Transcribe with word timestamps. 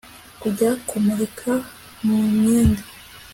Kujya 0.41 0.69
kumurika 0.87 1.51
mu 2.05 2.17
mwenda 2.35 2.83